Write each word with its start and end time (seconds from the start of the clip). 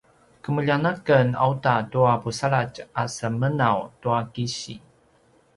kemeljang 0.43 0.85
aken 0.91 1.27
auta 1.45 1.73
tua 1.91 2.13
pusaladj 2.23 2.75
a 3.01 3.03
semenaw 3.15 3.77
tua 4.01 4.19
kisi 4.33 4.75